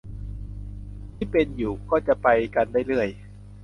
[1.15, 3.07] ที่เป็นอยู่ก็จะไปกันได้เรื่อย